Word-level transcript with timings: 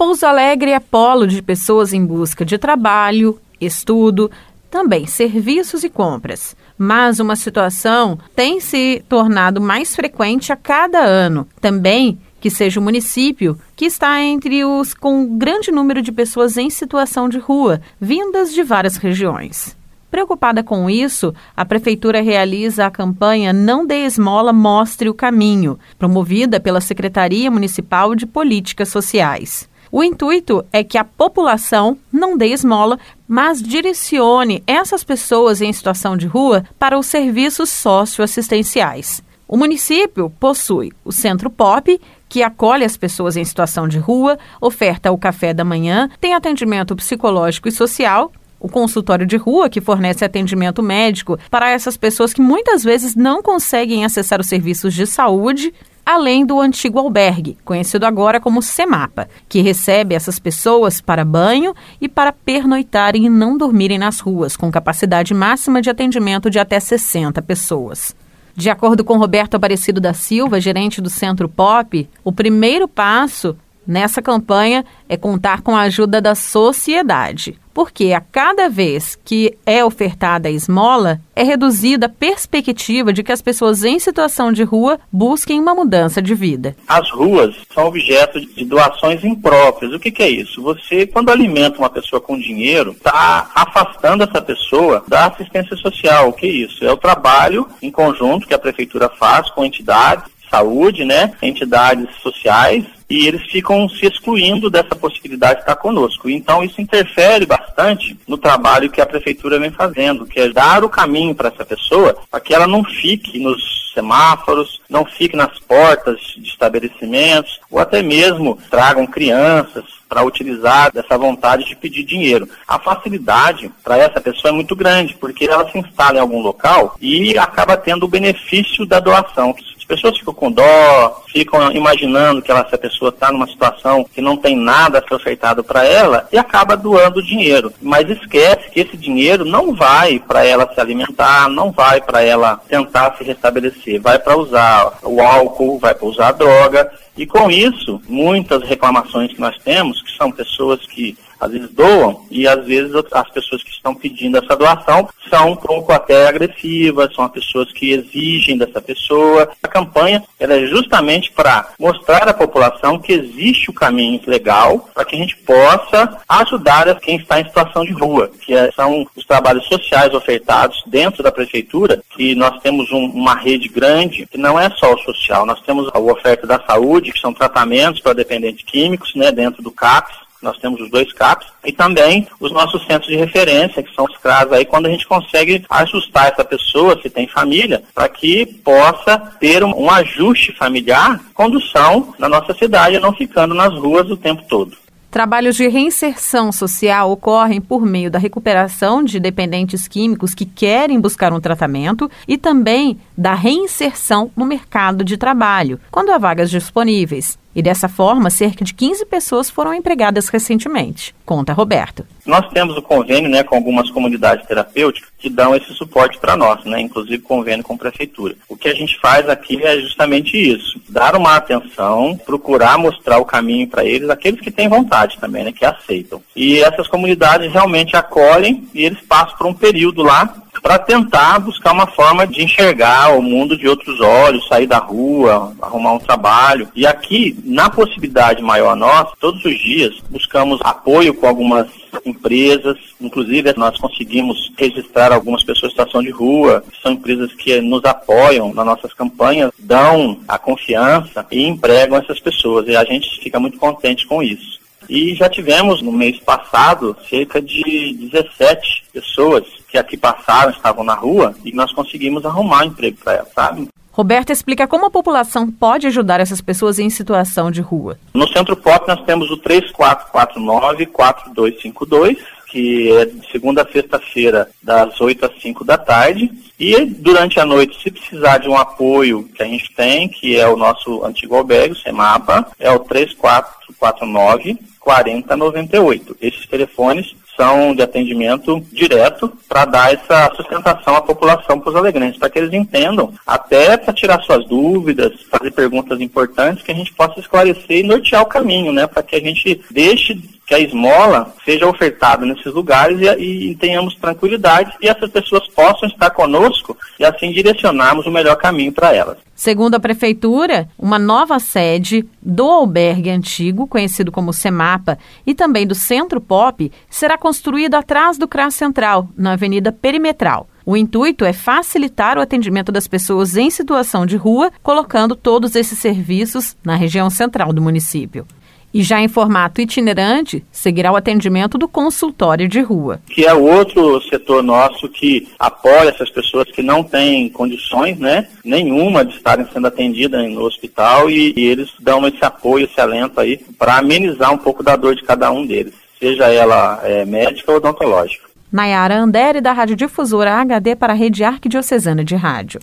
Pouso 0.00 0.24
Alegre 0.24 0.70
é 0.70 0.80
polo 0.80 1.26
de 1.26 1.42
pessoas 1.42 1.92
em 1.92 2.06
busca 2.06 2.42
de 2.42 2.56
trabalho, 2.56 3.38
estudo, 3.60 4.30
também 4.70 5.06
serviços 5.06 5.84
e 5.84 5.90
compras. 5.90 6.56
Mas 6.78 7.20
uma 7.20 7.36
situação 7.36 8.18
tem 8.34 8.60
se 8.60 9.04
tornado 9.10 9.60
mais 9.60 9.94
frequente 9.94 10.54
a 10.54 10.56
cada 10.56 11.00
ano. 11.00 11.46
Também 11.60 12.18
que 12.40 12.48
seja 12.48 12.80
o 12.80 12.82
município 12.82 13.58
que 13.76 13.84
está 13.84 14.22
entre 14.22 14.64
os 14.64 14.94
com 14.94 15.36
grande 15.36 15.70
número 15.70 16.00
de 16.00 16.10
pessoas 16.10 16.56
em 16.56 16.70
situação 16.70 17.28
de 17.28 17.38
rua, 17.38 17.82
vindas 18.00 18.54
de 18.54 18.62
várias 18.62 18.96
regiões. 18.96 19.76
Preocupada 20.10 20.62
com 20.62 20.88
isso, 20.88 21.34
a 21.54 21.62
Prefeitura 21.66 22.22
realiza 22.22 22.86
a 22.86 22.90
campanha 22.90 23.52
Não 23.52 23.86
Dê 23.86 24.06
Esmola, 24.06 24.50
Mostre 24.50 25.10
o 25.10 25.14
Caminho, 25.14 25.78
promovida 25.98 26.58
pela 26.58 26.80
Secretaria 26.80 27.50
Municipal 27.50 28.14
de 28.14 28.26
Políticas 28.26 28.88
Sociais. 28.88 29.68
O 29.92 30.04
intuito 30.04 30.64
é 30.72 30.84
que 30.84 30.96
a 30.96 31.04
população 31.04 31.98
não 32.12 32.36
dê 32.36 32.52
esmola, 32.52 32.98
mas 33.26 33.60
direcione 33.60 34.62
essas 34.66 35.02
pessoas 35.02 35.60
em 35.60 35.72
situação 35.72 36.16
de 36.16 36.28
rua 36.28 36.64
para 36.78 36.96
os 36.96 37.06
serviços 37.06 37.70
socioassistenciais. 37.70 39.20
O 39.48 39.56
município 39.56 40.30
possui 40.38 40.92
o 41.04 41.10
Centro 41.10 41.50
Pop, 41.50 42.00
que 42.28 42.40
acolhe 42.40 42.84
as 42.84 42.96
pessoas 42.96 43.36
em 43.36 43.44
situação 43.44 43.88
de 43.88 43.98
rua, 43.98 44.38
oferta 44.60 45.10
o 45.10 45.18
café 45.18 45.52
da 45.52 45.64
manhã, 45.64 46.08
tem 46.20 46.34
atendimento 46.34 46.94
psicológico 46.94 47.66
e 47.66 47.72
social, 47.72 48.30
o 48.60 48.68
consultório 48.68 49.26
de 49.26 49.36
rua, 49.36 49.68
que 49.68 49.80
fornece 49.80 50.24
atendimento 50.24 50.82
médico 50.82 51.36
para 51.50 51.68
essas 51.70 51.96
pessoas 51.96 52.32
que 52.32 52.40
muitas 52.40 52.84
vezes 52.84 53.16
não 53.16 53.42
conseguem 53.42 54.04
acessar 54.04 54.40
os 54.40 54.46
serviços 54.46 54.94
de 54.94 55.04
saúde, 55.04 55.74
além 56.10 56.44
do 56.44 56.60
antigo 56.60 56.98
albergue, 56.98 57.56
conhecido 57.64 58.04
agora 58.04 58.40
como 58.40 58.62
Semapa, 58.62 59.28
que 59.48 59.60
recebe 59.60 60.14
essas 60.14 60.38
pessoas 60.38 61.00
para 61.00 61.24
banho 61.24 61.74
e 62.00 62.08
para 62.08 62.32
pernoitarem 62.32 63.26
e 63.26 63.28
não 63.28 63.56
dormirem 63.56 63.98
nas 63.98 64.20
ruas, 64.20 64.56
com 64.56 64.70
capacidade 64.70 65.32
máxima 65.32 65.80
de 65.80 65.88
atendimento 65.88 66.50
de 66.50 66.58
até 66.58 66.80
60 66.80 67.40
pessoas. 67.42 68.14
De 68.54 68.68
acordo 68.68 69.04
com 69.04 69.16
Roberto 69.16 69.54
Aparecido 69.54 70.00
da 70.00 70.12
Silva, 70.12 70.60
gerente 70.60 71.00
do 71.00 71.08
Centro 71.08 71.48
Pop, 71.48 72.08
o 72.24 72.32
primeiro 72.32 72.88
passo 72.88 73.56
nessa 73.86 74.22
campanha 74.22 74.84
é 75.08 75.16
contar 75.16 75.62
com 75.62 75.74
a 75.74 75.82
ajuda 75.82 76.20
da 76.20 76.34
sociedade, 76.34 77.58
porque 77.72 78.12
a 78.12 78.20
cada 78.20 78.68
vez 78.68 79.18
que 79.24 79.56
é 79.64 79.84
ofertada 79.84 80.48
a 80.48 80.50
esmola, 80.50 81.20
é 81.34 81.42
reduzida 81.42 82.06
a 82.06 82.08
perspectiva 82.08 83.12
de 83.12 83.22
que 83.22 83.32
as 83.32 83.40
pessoas 83.40 83.84
em 83.84 83.98
situação 83.98 84.52
de 84.52 84.62
rua 84.62 84.98
busquem 85.10 85.60
uma 85.60 85.74
mudança 85.74 86.20
de 86.20 86.34
vida. 86.34 86.76
As 86.86 87.10
ruas 87.10 87.54
são 87.72 87.86
objeto 87.86 88.40
de 88.40 88.64
doações 88.64 89.24
impróprias. 89.24 89.92
O 89.92 89.98
que, 89.98 90.10
que 90.10 90.22
é 90.22 90.28
isso? 90.28 90.62
Você, 90.62 91.06
quando 91.06 91.30
alimenta 91.30 91.78
uma 91.78 91.90
pessoa 91.90 92.20
com 92.20 92.38
dinheiro, 92.38 92.92
está 92.92 93.50
afastando 93.54 94.24
essa 94.24 94.42
pessoa 94.42 95.04
da 95.08 95.26
assistência 95.26 95.76
social. 95.76 96.28
O 96.28 96.32
que 96.32 96.46
é 96.46 96.50
isso? 96.50 96.84
É 96.84 96.92
o 96.92 96.96
trabalho 96.96 97.66
em 97.80 97.90
conjunto 97.90 98.46
que 98.46 98.54
a 98.54 98.58
prefeitura 98.58 99.08
faz 99.08 99.50
com 99.50 99.64
entidades 99.64 100.24
saúde, 100.50 101.04
né, 101.04 101.32
entidades 101.40 102.08
sociais, 102.16 102.84
e 103.10 103.26
eles 103.26 103.42
ficam 103.50 103.88
se 103.88 104.06
excluindo 104.06 104.70
dessa 104.70 104.94
possibilidade 104.94 105.56
de 105.56 105.60
estar 105.60 105.74
conosco. 105.76 106.30
Então 106.30 106.62
isso 106.62 106.80
interfere 106.80 107.44
bastante 107.44 108.16
no 108.26 108.38
trabalho 108.38 108.90
que 108.90 109.00
a 109.00 109.06
prefeitura 109.06 109.58
vem 109.58 109.72
fazendo, 109.72 110.24
que 110.24 110.38
é 110.38 110.48
dar 110.48 110.84
o 110.84 110.88
caminho 110.88 111.34
para 111.34 111.48
essa 111.48 111.64
pessoa, 111.64 112.16
para 112.30 112.40
que 112.40 112.54
ela 112.54 112.68
não 112.68 112.84
fique 112.84 113.40
nos 113.40 113.90
semáforos, 113.92 114.80
não 114.88 115.04
fique 115.04 115.36
nas 115.36 115.58
portas 115.58 116.20
de 116.36 116.48
estabelecimentos, 116.48 117.58
ou 117.68 117.80
até 117.80 118.00
mesmo 118.02 118.56
tragam 118.70 119.06
crianças 119.06 119.84
para 120.08 120.24
utilizar 120.24 120.92
dessa 120.92 121.18
vontade 121.18 121.64
de 121.64 121.76
pedir 121.76 122.04
dinheiro. 122.04 122.48
A 122.66 122.78
facilidade 122.78 123.70
para 123.82 123.96
essa 123.96 124.20
pessoa 124.20 124.50
é 124.50 124.54
muito 124.54 124.76
grande, 124.76 125.16
porque 125.20 125.44
ela 125.44 125.68
se 125.70 125.78
instala 125.78 126.18
em 126.18 126.20
algum 126.20 126.40
local 126.40 126.96
e 127.00 127.36
acaba 127.36 127.76
tendo 127.76 128.04
o 128.04 128.08
benefício 128.08 128.86
da 128.86 129.00
doação 129.00 129.52
pessoas 129.90 130.16
ficam 130.16 130.32
com 130.32 130.52
dó, 130.52 131.22
ficam 131.26 131.72
imaginando 131.72 132.40
que 132.40 132.50
ela, 132.50 132.60
essa 132.60 132.78
pessoa 132.78 133.08
está 133.08 133.32
numa 133.32 133.48
situação 133.48 134.04
que 134.04 134.20
não 134.20 134.36
tem 134.36 134.56
nada 134.56 134.98
a 134.98 135.02
ser 135.02 135.14
ofertado 135.14 135.64
para 135.64 135.84
ela 135.84 136.28
e 136.32 136.38
acaba 136.38 136.76
doando 136.76 137.20
dinheiro. 137.20 137.72
Mas 137.82 138.08
esquece 138.08 138.70
que 138.70 138.80
esse 138.80 138.96
dinheiro 138.96 139.44
não 139.44 139.74
vai 139.74 140.20
para 140.20 140.46
ela 140.46 140.70
se 140.72 140.80
alimentar, 140.80 141.48
não 141.48 141.72
vai 141.72 142.00
para 142.00 142.22
ela 142.22 142.60
tentar 142.68 143.16
se 143.18 143.24
restabelecer, 143.24 144.00
vai 144.00 144.18
para 144.18 144.36
usar 144.36 144.98
o 145.02 145.20
álcool, 145.20 145.80
vai 145.80 145.92
para 145.92 146.06
usar 146.06 146.28
a 146.28 146.32
droga. 146.32 146.92
E 147.20 147.26
com 147.26 147.50
isso, 147.50 148.00
muitas 148.08 148.62
reclamações 148.62 149.30
que 149.30 149.38
nós 149.38 149.54
temos, 149.58 150.00
que 150.00 150.10
são 150.16 150.32
pessoas 150.32 150.86
que 150.86 151.18
às 151.40 151.50
vezes 151.50 151.70
doam 151.70 152.26
e 152.30 152.46
às 152.46 152.64
vezes 152.66 152.92
as 153.12 153.30
pessoas 153.30 153.62
que 153.62 153.70
estão 153.70 153.94
pedindo 153.94 154.36
essa 154.36 154.54
doação 154.54 155.08
são 155.28 155.52
um 155.52 155.56
pouco 155.56 155.90
até 155.90 156.28
agressivas, 156.28 157.14
são 157.14 157.24
as 157.24 157.32
pessoas 157.32 157.72
que 157.72 157.92
exigem 157.92 158.58
dessa 158.58 158.80
pessoa. 158.80 159.48
A 159.62 159.68
campanha 159.68 160.22
ela 160.38 160.54
é 160.54 160.66
justamente 160.66 161.32
para 161.32 161.70
mostrar 161.78 162.28
à 162.28 162.34
população 162.34 162.98
que 162.98 163.12
existe 163.12 163.70
o 163.70 163.74
caminho 163.74 164.20
legal 164.26 164.90
para 164.94 165.04
que 165.04 165.16
a 165.16 165.18
gente 165.18 165.36
possa 165.38 166.18
ajudar 166.28 167.00
quem 167.00 167.16
está 167.16 167.40
em 167.40 167.44
situação 167.44 167.84
de 167.84 167.92
rua, 167.92 168.30
que 168.40 168.54
é, 168.54 168.70
são 168.72 169.06
os 169.16 169.24
trabalhos 169.24 169.66
sociais 169.66 170.12
ofertados 170.12 170.82
dentro 170.86 171.22
da 171.22 171.32
prefeitura, 171.32 172.02
que 172.10 172.34
nós 172.34 172.58
temos 172.60 172.90
um, 172.92 173.04
uma 173.06 173.34
rede 173.34 173.68
grande, 173.68 174.26
que 174.26 174.36
não 174.36 174.58
é 174.58 174.68
só 174.70 174.94
o 174.94 174.98
social, 174.98 175.46
nós 175.46 175.60
temos 175.62 175.88
a 175.94 175.98
oferta 175.98 176.46
da 176.46 176.60
saúde, 176.66 177.09
que 177.10 177.20
são 177.20 177.32
tratamentos 177.32 178.00
para 178.00 178.12
dependentes 178.12 178.64
químicos, 178.64 179.14
né, 179.14 179.30
dentro 179.32 179.62
do 179.62 179.70
CAPS, 179.70 180.14
nós 180.42 180.58
temos 180.58 180.80
os 180.80 180.90
dois 180.90 181.12
CAPs, 181.12 181.48
e 181.64 181.72
também 181.72 182.26
os 182.40 182.50
nossos 182.50 182.84
centros 182.86 183.10
de 183.10 183.16
referência, 183.16 183.82
que 183.82 183.94
são 183.94 184.06
os 184.06 184.16
CRAS 184.16 184.50
aí, 184.52 184.64
quando 184.64 184.86
a 184.86 184.90
gente 184.90 185.06
consegue 185.06 185.64
ajustar 185.68 186.32
essa 186.32 186.44
pessoa, 186.44 186.98
se 187.00 187.10
tem 187.10 187.26
família, 187.26 187.82
para 187.94 188.08
que 188.08 188.46
possa 188.46 189.18
ter 189.38 189.62
um, 189.62 189.84
um 189.84 189.90
ajuste 189.90 190.52
familiar, 190.52 191.20
condução 191.34 192.14
na 192.18 192.28
nossa 192.28 192.54
cidade, 192.54 192.98
não 192.98 193.12
ficando 193.12 193.54
nas 193.54 193.74
ruas 193.74 194.10
o 194.10 194.16
tempo 194.16 194.42
todo. 194.48 194.76
Trabalhos 195.10 195.56
de 195.56 195.66
reinserção 195.66 196.52
social 196.52 197.10
ocorrem 197.10 197.60
por 197.60 197.84
meio 197.84 198.12
da 198.12 198.18
recuperação 198.18 199.02
de 199.02 199.18
dependentes 199.18 199.88
químicos 199.88 200.34
que 200.34 200.46
querem 200.46 201.00
buscar 201.00 201.32
um 201.32 201.40
tratamento 201.40 202.08
e 202.28 202.38
também 202.38 202.96
da 203.18 203.34
reinserção 203.34 204.30
no 204.36 204.46
mercado 204.46 205.02
de 205.02 205.16
trabalho, 205.16 205.80
quando 205.90 206.10
há 206.10 206.18
vagas 206.18 206.48
disponíveis. 206.48 207.39
E 207.54 207.62
dessa 207.62 207.88
forma, 207.88 208.30
cerca 208.30 208.64
de 208.64 208.72
15 208.72 209.04
pessoas 209.06 209.50
foram 209.50 209.74
empregadas 209.74 210.28
recentemente, 210.28 211.14
conta 211.26 211.52
Roberto. 211.52 212.06
Nós 212.24 212.48
temos 212.50 212.76
o 212.76 212.82
convênio 212.82 213.28
né, 213.28 213.42
com 213.42 213.56
algumas 213.56 213.90
comunidades 213.90 214.46
terapêuticas 214.46 215.10
que 215.18 215.28
dão 215.28 215.54
esse 215.54 215.72
suporte 215.74 216.18
para 216.18 216.36
nós, 216.36 216.64
né, 216.64 216.80
inclusive 216.80 217.18
convênio 217.18 217.64
com 217.64 217.74
a 217.74 217.78
prefeitura. 217.78 218.36
O 218.48 218.56
que 218.56 218.68
a 218.68 218.74
gente 218.74 218.98
faz 219.00 219.28
aqui 219.28 219.60
é 219.64 219.80
justamente 219.80 220.36
isso, 220.36 220.80
dar 220.88 221.16
uma 221.16 221.36
atenção, 221.36 222.16
procurar 222.24 222.78
mostrar 222.78 223.18
o 223.18 223.24
caminho 223.24 223.66
para 223.66 223.84
eles, 223.84 224.08
aqueles 224.08 224.40
que 224.40 224.50
têm 224.50 224.68
vontade 224.68 225.18
também, 225.18 225.42
né, 225.42 225.52
que 225.52 225.64
aceitam. 225.64 226.22
E 226.36 226.60
essas 226.60 226.86
comunidades 226.86 227.52
realmente 227.52 227.96
acolhem 227.96 228.68
e 228.72 228.84
eles 228.84 229.00
passam 229.00 229.36
por 229.36 229.46
um 229.48 229.54
período 229.54 230.02
lá 230.02 230.32
para 230.62 230.78
tentar 230.78 231.38
buscar 231.40 231.72
uma 231.72 231.86
forma 231.86 232.26
de 232.26 232.42
enxergar 232.42 233.16
o 233.16 233.22
mundo 233.22 233.56
de 233.56 233.68
outros 233.68 234.00
olhos, 234.00 234.46
sair 234.46 234.66
da 234.66 234.78
rua, 234.78 235.52
arrumar 235.60 235.94
um 235.94 235.98
trabalho. 235.98 236.68
E 236.74 236.86
aqui, 236.86 237.38
na 237.44 237.70
possibilidade 237.70 238.42
maior 238.42 238.76
nossa, 238.76 239.12
todos 239.18 239.44
os 239.44 239.58
dias 239.58 239.94
buscamos 240.10 240.60
apoio 240.62 241.14
com 241.14 241.26
algumas 241.26 241.66
empresas, 242.04 242.76
inclusive 243.00 243.52
nós 243.56 243.76
conseguimos 243.78 244.52
registrar 244.56 245.12
algumas 245.12 245.42
pessoas 245.42 245.72
em 245.72 245.74
situação 245.74 246.02
de 246.02 246.10
rua, 246.10 246.62
são 246.82 246.92
empresas 246.92 247.32
que 247.34 247.60
nos 247.60 247.84
apoiam 247.84 248.52
nas 248.54 248.66
nossas 248.66 248.92
campanhas, 248.92 249.50
dão 249.58 250.18
a 250.28 250.38
confiança 250.38 251.26
e 251.30 251.46
empregam 251.46 251.98
essas 251.98 252.20
pessoas. 252.20 252.66
E 252.68 252.76
a 252.76 252.84
gente 252.84 253.20
fica 253.20 253.40
muito 253.40 253.58
contente 253.58 254.06
com 254.06 254.22
isso. 254.22 254.59
E 254.90 255.14
já 255.14 255.26
tivemos 255.28 255.80
no 255.80 255.92
mês 255.92 256.18
passado 256.18 256.96
cerca 257.08 257.40
de 257.40 257.96
17 258.10 258.86
pessoas 258.92 259.44
que 259.68 259.78
aqui 259.78 259.96
passaram, 259.96 260.50
estavam 260.50 260.82
na 260.82 260.94
rua, 260.94 261.32
e 261.44 261.52
nós 261.52 261.72
conseguimos 261.72 262.26
arrumar 262.26 262.66
emprego 262.66 262.98
para 263.04 263.12
elas, 263.12 263.32
sabe? 263.32 263.68
Roberta 263.92 264.32
explica 264.32 264.66
como 264.66 264.86
a 264.86 264.90
população 264.90 265.48
pode 265.48 265.86
ajudar 265.86 266.18
essas 266.18 266.40
pessoas 266.40 266.80
em 266.80 266.90
situação 266.90 267.52
de 267.52 267.60
rua. 267.60 267.96
No 268.12 268.26
Centro 268.28 268.56
Pop 268.56 268.84
nós 268.88 269.00
temos 269.04 269.30
o 269.30 269.38
3449-4252, 269.38 272.16
que 272.48 272.90
é 272.90 273.04
de 273.04 273.30
segunda 273.30 273.62
a 273.62 273.70
sexta-feira, 273.70 274.50
das 274.60 275.00
8 275.00 275.26
às 275.26 275.40
5 275.40 275.64
da 275.64 275.78
tarde. 275.78 276.32
E 276.58 276.84
durante 276.84 277.38
a 277.38 277.46
noite, 277.46 277.80
se 277.80 277.92
precisar 277.92 278.38
de 278.38 278.48
um 278.48 278.56
apoio 278.56 279.22
que 279.34 279.42
a 279.42 279.46
gente 279.46 279.72
tem, 279.72 280.08
que 280.08 280.36
é 280.36 280.48
o 280.48 280.56
nosso 280.56 281.04
antigo 281.04 281.36
albergue, 281.36 281.74
o 281.74 281.78
SEMAPA, 281.78 282.48
é 282.58 282.72
o 282.72 282.80
3449 282.80 284.58
4098. 284.90 286.16
Esses 286.20 286.46
telefones 286.46 287.14
situação 287.40 287.74
de 287.74 287.82
atendimento 287.82 288.60
direto 288.70 289.32
para 289.48 289.64
dar 289.64 289.94
essa 289.94 290.30
sustentação 290.36 290.94
à 290.94 291.00
população, 291.00 291.58
para 291.58 291.70
os 291.70 291.76
alegrenses, 291.76 292.18
para 292.18 292.28
que 292.28 292.38
eles 292.38 292.52
entendam, 292.52 293.12
até 293.26 293.76
para 293.76 293.94
tirar 293.94 294.20
suas 294.20 294.46
dúvidas, 294.46 295.12
fazer 295.30 295.50
perguntas 295.52 296.00
importantes, 296.00 296.62
que 296.62 296.70
a 296.70 296.74
gente 296.74 296.92
possa 296.92 297.18
esclarecer 297.18 297.78
e 297.78 297.82
nortear 297.82 298.22
o 298.22 298.26
caminho, 298.26 298.72
né, 298.72 298.86
para 298.86 299.02
que 299.02 299.16
a 299.16 299.20
gente 299.20 299.60
deixe 299.70 300.20
que 300.46 300.54
a 300.54 300.58
esmola 300.58 301.32
seja 301.44 301.66
ofertada 301.66 302.26
nesses 302.26 302.52
lugares 302.52 302.98
e, 303.00 303.50
e, 303.50 303.54
tenhamos 303.54 303.94
tranquilidade 303.94 304.72
e 304.82 304.88
essas 304.88 305.08
pessoas 305.08 305.46
possam 305.46 305.88
estar 305.88 306.10
conosco 306.10 306.76
e 306.98 307.04
assim 307.04 307.30
direcionarmos 307.30 308.04
o 308.04 308.10
melhor 308.10 308.34
caminho 308.34 308.72
para 308.72 308.92
elas. 308.92 309.18
Segundo 309.40 309.74
a 309.74 309.80
Prefeitura, 309.80 310.68
uma 310.78 310.98
nova 310.98 311.38
sede 311.38 312.06
do 312.20 312.44
albergue 312.44 313.08
antigo, 313.08 313.66
conhecido 313.66 314.12
como 314.12 314.34
Semapa, 314.34 314.98
e 315.26 315.32
também 315.32 315.66
do 315.66 315.74
Centro 315.74 316.20
Pop, 316.20 316.70
será 316.90 317.16
construída 317.16 317.78
atrás 317.78 318.18
do 318.18 318.28
CRAS 318.28 318.54
Central, 318.54 319.08
na 319.16 319.32
Avenida 319.32 319.72
Perimetral. 319.72 320.46
O 320.66 320.76
intuito 320.76 321.24
é 321.24 321.32
facilitar 321.32 322.18
o 322.18 322.20
atendimento 322.20 322.70
das 322.70 322.86
pessoas 322.86 323.34
em 323.34 323.48
situação 323.48 324.04
de 324.04 324.14
rua, 324.14 324.52
colocando 324.62 325.16
todos 325.16 325.56
esses 325.56 325.78
serviços 325.78 326.54
na 326.62 326.74
região 326.74 327.08
central 327.08 327.50
do 327.50 327.62
município. 327.62 328.26
E 328.72 328.82
já 328.82 329.00
em 329.00 329.08
formato 329.08 329.60
itinerante, 329.60 330.44
seguirá 330.52 330.92
o 330.92 330.96
atendimento 330.96 331.58
do 331.58 331.68
consultório 331.68 332.48
de 332.48 332.60
rua. 332.60 333.00
Que 333.06 333.26
é 333.26 333.34
outro 333.34 334.00
setor 334.02 334.42
nosso 334.42 334.88
que 334.88 335.28
apoia 335.38 335.88
essas 335.90 336.10
pessoas 336.10 336.50
que 336.50 336.62
não 336.62 336.82
têm 336.82 337.28
condições, 337.28 337.98
né, 337.98 338.28
nenhuma 338.44 339.04
de 339.04 339.16
estarem 339.16 339.46
sendo 339.52 339.66
atendidas 339.66 340.30
no 340.30 340.42
hospital 340.42 341.10
e, 341.10 341.34
e 341.36 341.46
eles 341.46 341.70
dão 341.80 342.06
esse 342.06 342.24
apoio, 342.24 342.64
esse 342.64 342.80
alento 342.80 343.20
aí 343.20 343.38
para 343.58 343.78
amenizar 343.78 344.32
um 344.32 344.38
pouco 344.38 344.62
da 344.62 344.76
dor 344.76 344.94
de 344.94 345.02
cada 345.02 345.30
um 345.30 345.44
deles, 345.44 345.74
seja 345.98 346.28
ela 346.28 346.80
é, 346.84 347.04
médica 347.04 347.50
ou 347.50 347.58
odontológica. 347.58 348.30
Nayara 348.52 348.96
Andere, 348.96 349.40
da 349.40 349.52
Rádio 349.52 349.76
Difusora 349.76 350.34
HD 350.34 350.74
para 350.74 350.92
a 350.92 350.96
Rede 350.96 351.22
Arquidiocesana 351.22 352.04
de 352.04 352.16
Rádio. 352.16 352.60